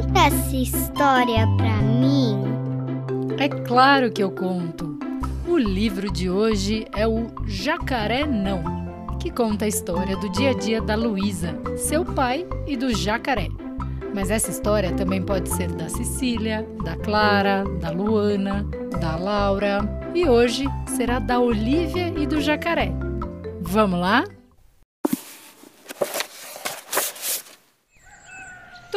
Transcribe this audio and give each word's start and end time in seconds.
conta 0.00 0.20
essa 0.26 0.56
história 0.56 1.46
pra 1.56 1.76
mim? 1.82 2.42
É 3.38 3.48
claro 3.48 4.10
que 4.10 4.22
eu 4.22 4.30
conto. 4.30 4.98
O 5.46 5.58
livro 5.58 6.10
de 6.10 6.30
hoje 6.30 6.86
é 6.94 7.06
o 7.06 7.26
Jacaré 7.46 8.24
Não, 8.24 8.62
que 9.18 9.30
conta 9.30 9.66
a 9.66 9.68
história 9.68 10.16
do 10.16 10.30
dia 10.30 10.50
a 10.50 10.54
dia 10.54 10.80
da 10.80 10.94
Luísa, 10.94 11.54
seu 11.76 12.04
pai 12.04 12.46
e 12.66 12.76
do 12.76 12.94
jacaré. 12.94 13.48
Mas 14.14 14.30
essa 14.30 14.50
história 14.50 14.92
também 14.92 15.22
pode 15.22 15.48
ser 15.50 15.70
da 15.72 15.88
Cecília, 15.88 16.66
da 16.82 16.96
Clara, 16.96 17.64
da 17.80 17.90
Luana, 17.90 18.66
da 19.00 19.16
Laura 19.16 19.80
e 20.14 20.26
hoje 20.26 20.64
será 20.86 21.18
da 21.18 21.38
Olivia 21.38 22.08
e 22.08 22.26
do 22.26 22.40
jacaré. 22.40 22.90
Vamos 23.60 24.00
lá? 24.00 24.24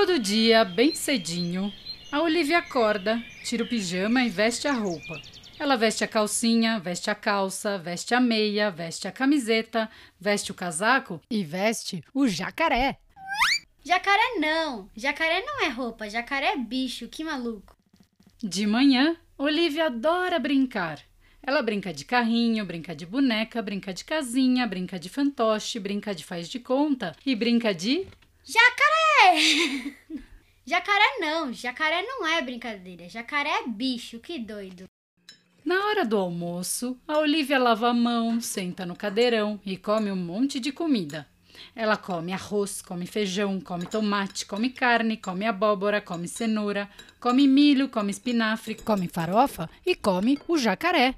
Todo 0.00 0.18
dia, 0.18 0.64
bem 0.64 0.94
cedinho, 0.94 1.70
a 2.10 2.22
Olivia 2.22 2.56
acorda, 2.56 3.22
tira 3.44 3.64
o 3.64 3.68
pijama 3.68 4.24
e 4.24 4.30
veste 4.30 4.66
a 4.66 4.72
roupa. 4.72 5.20
Ela 5.58 5.76
veste 5.76 6.02
a 6.02 6.08
calcinha, 6.08 6.80
veste 6.80 7.10
a 7.10 7.14
calça, 7.14 7.76
veste 7.76 8.14
a 8.14 8.18
meia, 8.18 8.70
veste 8.70 9.06
a 9.06 9.12
camiseta, 9.12 9.90
veste 10.18 10.50
o 10.50 10.54
casaco 10.54 11.20
e 11.30 11.44
veste 11.44 12.02
o 12.14 12.26
jacaré. 12.26 12.96
Jacaré 13.84 14.38
não! 14.38 14.88
Jacaré 14.96 15.42
não 15.42 15.66
é 15.66 15.68
roupa, 15.68 16.08
jacaré 16.08 16.54
é 16.54 16.56
bicho, 16.56 17.06
que 17.06 17.22
maluco. 17.22 17.76
De 18.42 18.66
manhã, 18.66 19.14
Olivia 19.36 19.84
adora 19.84 20.38
brincar. 20.38 20.98
Ela 21.42 21.60
brinca 21.60 21.92
de 21.92 22.06
carrinho, 22.06 22.64
brinca 22.64 22.96
de 22.96 23.04
boneca, 23.04 23.60
brinca 23.60 23.92
de 23.92 24.06
casinha, 24.06 24.66
brinca 24.66 24.98
de 24.98 25.10
fantoche, 25.10 25.78
brinca 25.78 26.14
de 26.14 26.24
faz 26.24 26.48
de 26.48 26.58
conta 26.58 27.14
e 27.26 27.36
brinca 27.36 27.74
de. 27.74 28.06
Jacaré! 28.42 28.99
jacaré 30.66 31.18
não, 31.18 31.52
jacaré 31.52 32.02
não 32.02 32.26
é 32.26 32.42
brincadeira, 32.42 33.08
jacaré 33.08 33.50
é 33.50 33.66
bicho, 33.66 34.18
que 34.18 34.38
doido. 34.38 34.84
Na 35.64 35.86
hora 35.86 36.04
do 36.04 36.16
almoço, 36.16 36.98
a 37.06 37.18
Olivia 37.18 37.58
lava 37.58 37.88
a 37.88 37.94
mão, 37.94 38.40
senta 38.40 38.86
no 38.86 38.96
cadeirão 38.96 39.60
e 39.64 39.76
come 39.76 40.10
um 40.10 40.16
monte 40.16 40.58
de 40.58 40.72
comida. 40.72 41.26
Ela 41.76 41.96
come 41.96 42.32
arroz, 42.32 42.80
come 42.80 43.06
feijão, 43.06 43.60
come 43.60 43.86
tomate, 43.86 44.46
come 44.46 44.70
carne, 44.70 45.18
come 45.18 45.46
abóbora, 45.46 46.00
come 46.00 46.26
cenoura, 46.26 46.88
come 47.20 47.46
milho, 47.46 47.88
come 47.88 48.10
espinafre, 48.10 48.74
come 48.74 49.08
farofa 49.08 49.68
e 49.84 49.94
come 49.94 50.38
o 50.48 50.56
jacaré. 50.56 51.14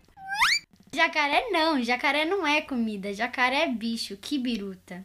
Jacaré 0.94 1.48
não, 1.50 1.82
jacaré 1.82 2.24
não 2.24 2.46
é 2.46 2.60
comida, 2.60 3.14
jacaré 3.14 3.62
é 3.62 3.68
bicho, 3.68 4.16
que 4.16 4.38
biruta. 4.38 5.02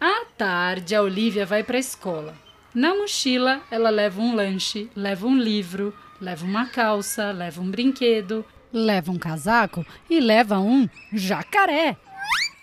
À 0.00 0.24
tarde, 0.36 0.94
a 0.94 1.02
Olivia 1.02 1.46
vai 1.46 1.62
para 1.62 1.76
a 1.76 1.80
escola. 1.80 2.36
Na 2.74 2.94
mochila, 2.94 3.62
ela 3.70 3.90
leva 3.90 4.20
um 4.20 4.34
lanche, 4.34 4.90
leva 4.96 5.26
um 5.26 5.38
livro, 5.38 5.96
leva 6.20 6.44
uma 6.44 6.66
calça, 6.66 7.30
leva 7.30 7.60
um 7.60 7.70
brinquedo, 7.70 8.44
leva 8.72 9.12
um 9.12 9.18
casaco 9.18 9.86
e 10.10 10.18
leva 10.18 10.58
um 10.58 10.88
jacaré. 11.12 11.96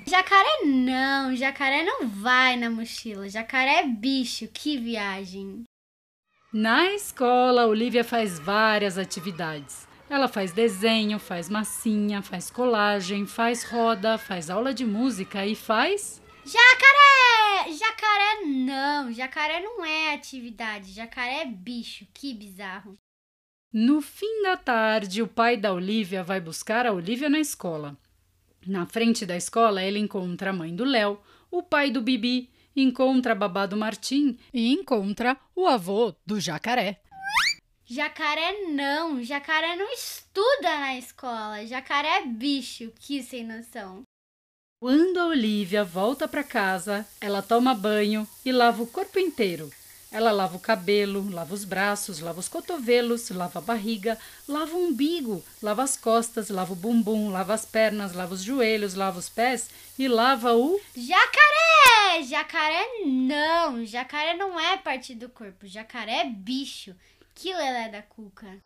Jacaré 0.06 0.66
não, 0.66 1.36
jacaré 1.36 1.84
não 1.84 2.08
vai 2.08 2.58
na 2.58 2.70
mochila. 2.70 3.30
Jacaré 3.30 3.80
é 3.80 3.88
bicho, 3.88 4.48
que 4.48 4.78
viagem. 4.78 5.64
Na 6.52 6.92
escola, 6.92 7.68
Olivia 7.68 8.04
faz 8.04 8.38
várias 8.38 8.98
atividades. 8.98 9.88
Ela 10.10 10.28
faz 10.28 10.52
desenho, 10.52 11.18
faz 11.18 11.48
massinha, 11.48 12.22
faz 12.22 12.52
colagem, 12.52 13.26
faz 13.26 13.64
roda, 13.64 14.18
faz 14.18 14.50
aula 14.50 14.74
de 14.74 14.86
música 14.86 15.46
e 15.46 15.56
faz. 15.56 16.22
Jacaré! 16.44 17.01
Jacaré 17.70 18.46
não, 18.46 19.12
jacaré 19.12 19.60
não 19.62 19.86
é 19.86 20.14
atividade, 20.14 20.92
jacaré 20.92 21.42
é 21.42 21.46
bicho, 21.46 22.08
que 22.14 22.34
bizarro. 22.34 22.98
No 23.72 24.02
fim 24.02 24.44
da 24.44 24.58
tarde, 24.58 25.22
o 25.22 25.28
pai 25.28 25.56
da 25.56 25.72
Olivia 25.72 26.24
vai 26.24 26.42
buscar 26.42 26.86
a 26.86 26.92
Olivia 26.92 27.30
na 27.30 27.40
escola. 27.40 27.98
Na 28.68 28.86
frente 28.86 29.26
da 29.26 29.36
escola, 29.36 29.82
ele 29.84 29.98
encontra 29.98 30.50
a 30.50 30.54
mãe 30.54 30.76
do 30.76 30.84
Léo, 30.84 31.20
o 31.50 31.64
pai 31.64 31.90
do 31.90 32.02
Bibi, 32.02 32.52
encontra 32.76 33.32
a 33.32 33.36
babá 33.36 33.66
do 33.66 33.78
Martim 33.78 34.38
e 34.54 34.72
encontra 34.74 35.38
o 35.56 35.68
avô 35.68 36.14
do 36.26 36.40
jacaré. 36.40 37.02
Jacaré 37.86 38.68
não, 38.68 39.22
jacaré 39.24 39.76
não 39.76 39.92
estuda 39.94 40.80
na 40.80 40.98
escola, 40.98 41.66
jacaré 41.66 42.20
é 42.20 42.26
bicho, 42.26 42.92
que 43.00 43.22
sem 43.22 43.46
noção. 43.46 44.04
Quando 44.82 45.20
a 45.20 45.28
Olivia 45.28 45.84
volta 45.84 46.28
para 46.28 46.44
casa, 46.44 47.08
ela 47.22 47.44
toma 47.44 47.76
banho 47.76 48.28
e 48.44 48.52
lava 48.52 48.82
o 48.82 48.88
corpo 48.88 49.20
inteiro. 49.20 49.70
Ela 50.12 50.32
lava 50.32 50.58
o 50.58 50.60
cabelo, 50.60 51.30
lava 51.30 51.54
os 51.54 51.64
braços, 51.64 52.20
lava 52.20 52.40
os 52.40 52.50
cotovelos, 52.50 53.30
lava 53.30 53.60
a 53.60 53.62
barriga, 53.62 54.18
lava 54.48 54.74
o 54.74 54.88
umbigo, 54.88 55.46
lava 55.62 55.84
as 55.84 55.96
costas, 55.96 56.50
lava 56.50 56.74
o 56.74 56.76
bumbum, 56.76 57.30
lava 57.30 57.54
as 57.54 57.64
pernas, 57.64 58.14
lava 58.14 58.34
os 58.34 58.42
joelhos, 58.42 58.96
lava 58.96 59.20
os 59.20 59.30
pés 59.30 59.70
e 60.00 60.08
lava 60.08 60.56
o. 60.56 60.82
Jacaré! 60.96 62.24
Jacaré 62.24 62.84
não! 63.06 63.86
Jacaré 63.86 64.36
não 64.36 64.60
é 64.60 64.78
parte 64.78 65.14
do 65.14 65.30
corpo, 65.30 65.68
jacaré 65.68 66.22
é 66.22 66.26
bicho. 66.26 66.96
Que 67.36 67.54
lelé 67.54 67.88
da 67.88 68.02
cuca. 68.02 68.58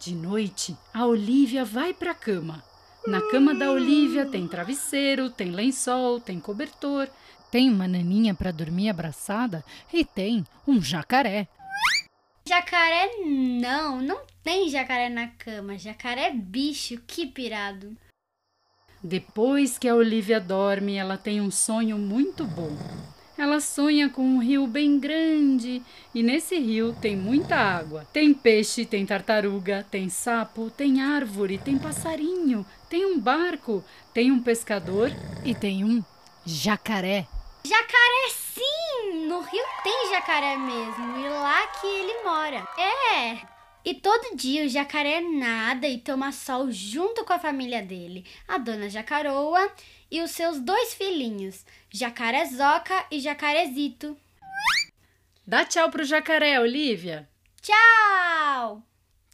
De 0.00 0.16
noite, 0.16 0.76
a 0.92 1.06
Olivia 1.06 1.64
vai 1.64 1.94
para 1.94 2.10
a 2.10 2.14
cama. 2.16 2.73
Na 3.06 3.20
cama 3.30 3.54
da 3.54 3.70
Olivia 3.70 4.24
tem 4.24 4.48
travesseiro, 4.48 5.28
tem 5.28 5.50
lençol, 5.50 6.18
tem 6.18 6.40
cobertor, 6.40 7.06
tem 7.50 7.70
uma 7.70 7.86
naninha 7.86 8.34
para 8.34 8.50
dormir 8.50 8.88
abraçada 8.88 9.62
e 9.92 10.06
tem 10.06 10.42
um 10.66 10.80
jacaré. 10.80 11.46
Jacaré 12.48 13.10
não, 13.24 14.00
não 14.00 14.22
tem 14.42 14.70
jacaré 14.70 15.10
na 15.10 15.28
cama. 15.28 15.76
Jacaré 15.76 16.28
é 16.28 16.32
bicho, 16.32 16.98
que 17.06 17.26
pirado. 17.26 17.94
Depois 19.02 19.76
que 19.78 19.86
a 19.86 19.94
Olivia 19.94 20.40
dorme, 20.40 20.94
ela 20.94 21.18
tem 21.18 21.42
um 21.42 21.50
sonho 21.50 21.98
muito 21.98 22.44
bom. 22.46 22.74
Ela 23.36 23.58
sonha 23.58 24.08
com 24.08 24.22
um 24.22 24.38
rio 24.38 24.66
bem 24.66 24.98
grande 24.98 25.82
e 26.14 26.22
nesse 26.22 26.56
rio 26.58 26.96
tem 27.00 27.16
muita 27.16 27.56
água. 27.56 28.06
Tem 28.12 28.32
peixe, 28.32 28.86
tem 28.86 29.04
tartaruga, 29.04 29.84
tem 29.90 30.08
sapo, 30.08 30.70
tem 30.70 31.02
árvore, 31.02 31.58
tem 31.58 31.76
passarinho, 31.76 32.64
tem 32.88 33.04
um 33.04 33.18
barco, 33.18 33.84
tem 34.12 34.30
um 34.30 34.40
pescador 34.40 35.10
e 35.44 35.54
tem 35.54 35.84
um 35.84 36.02
jacaré. 36.46 37.26
Jacaré 37.66 38.28
sim! 38.30 39.26
No 39.26 39.40
rio 39.40 39.64
tem 39.82 40.10
jacaré 40.10 40.56
mesmo 40.56 41.18
e 41.18 41.28
lá 41.28 41.66
que 41.66 41.86
ele 41.86 42.22
mora. 42.22 42.68
É! 42.78 43.53
E 43.84 43.92
todo 43.92 44.34
dia 44.34 44.64
o 44.64 44.68
jacaré 44.68 45.20
nada 45.20 45.86
e 45.86 45.98
toma 45.98 46.32
sol 46.32 46.70
junto 46.70 47.22
com 47.24 47.34
a 47.34 47.38
família 47.38 47.82
dele, 47.82 48.24
a 48.48 48.56
dona 48.56 48.88
Jacaroa 48.88 49.70
e 50.10 50.22
os 50.22 50.30
seus 50.30 50.58
dois 50.58 50.94
filhinhos, 50.94 51.66
Jacarezoca 51.90 53.04
e 53.10 53.20
Jacarezito. 53.20 54.16
Dá 55.46 55.66
tchau 55.66 55.90
pro 55.90 56.02
jacaré, 56.04 56.58
Olivia. 56.58 57.28
Tchau! 57.60 58.82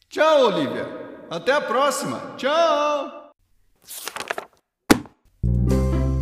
Tchau, 0.09 0.47
Olivia. 0.47 0.85
Até 1.31 1.53
a 1.53 1.61
próxima. 1.61 2.35
Tchau! 2.37 3.31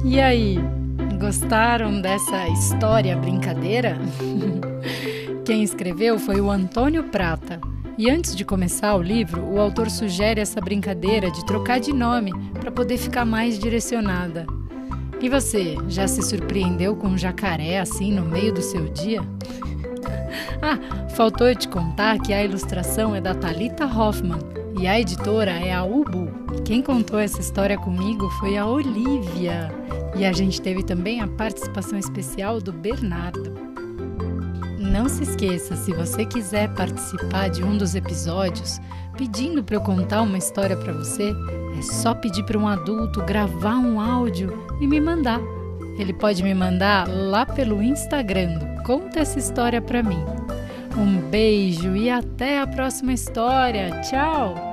E 0.05 0.21
aí, 0.21 0.57
gostaram 1.19 2.03
dessa 2.03 2.47
história 2.49 3.17
brincadeira? 3.17 3.97
Quem 5.47 5.63
escreveu 5.63 6.19
foi 6.19 6.43
o 6.43 6.51
Antônio 6.51 7.05
Prata. 7.05 7.59
E 7.99 8.09
antes 8.09 8.37
de 8.37 8.45
começar 8.45 8.95
o 8.95 9.03
livro, 9.03 9.43
o 9.43 9.61
autor 9.61 9.91
sugere 9.91 10.41
essa 10.41 10.61
brincadeira 10.61 11.33
de 11.33 11.45
trocar 11.45 11.81
de 11.81 11.93
nome 11.93 12.31
para 12.53 12.71
poder 12.71 12.97
ficar 12.97 13.25
mais 13.25 13.59
direcionada. 13.59 14.47
E 15.21 15.29
você, 15.29 15.77
já 15.89 16.07
se 16.07 16.23
surpreendeu 16.23 16.95
com 16.95 17.09
um 17.09 17.19
jacaré 17.19 17.81
assim 17.81 18.13
no 18.13 18.25
meio 18.25 18.55
do 18.55 18.63
seu 18.63 18.89
dia? 18.91 19.21
ah, 20.63 21.09
faltou 21.11 21.49
eu 21.49 21.57
te 21.57 21.67
contar 21.67 22.21
que 22.21 22.33
a 22.33 22.45
ilustração 22.45 23.17
é 23.17 23.21
da 23.21 23.35
Talita 23.35 23.85
Hoffman 23.85 24.39
e 24.81 24.87
a 24.87 25.01
editora 25.01 25.51
é 25.51 25.75
a 25.75 25.83
Ubu. 25.83 26.29
Quem 26.65 26.81
contou 26.81 27.19
essa 27.19 27.41
história 27.41 27.77
comigo 27.77 28.31
foi 28.39 28.57
a 28.57 28.65
Olivia. 28.65 29.73
E 30.17 30.25
a 30.25 30.33
gente 30.33 30.63
teve 30.63 30.85
também 30.85 31.21
a 31.21 31.27
participação 31.27 31.99
especial 31.99 32.61
do 32.61 32.73
Bernardo. 32.73 33.68
Não 34.91 35.09
se 35.09 35.23
esqueça, 35.23 35.77
se 35.77 35.93
você 35.93 36.25
quiser 36.25 36.73
participar 36.75 37.49
de 37.49 37.63
um 37.63 37.77
dos 37.77 37.95
episódios, 37.95 38.81
pedindo 39.17 39.63
para 39.63 39.77
eu 39.77 39.81
contar 39.81 40.23
uma 40.23 40.39
história 40.39 40.77
para 40.77 40.93
você, 40.93 41.35
é 41.79 41.83
só 41.83 42.15
pedir 42.15 42.43
para 42.45 42.59
um 42.59 42.67
adulto 42.67 43.23
gravar 43.23 43.77
um 43.77 44.01
áudio 44.01 44.67
e 44.81 44.87
me 44.87 45.01
mandar. 45.01 45.41
Ele 45.99 46.13
pode 46.13 46.43
me 46.43 46.55
mandar 46.55 47.07
lá 47.09 47.45
pelo 47.45 47.83
Instagram. 47.83 48.59
Conta 48.87 49.21
essa 49.21 49.39
história 49.39 49.83
para 49.83 50.03
mim. 50.03 50.25
Um 50.97 51.21
beijo 51.29 51.95
e 51.95 52.09
até 52.09 52.61
a 52.61 52.67
próxima 52.67 53.13
história. 53.13 54.01
Tchau! 54.03 54.68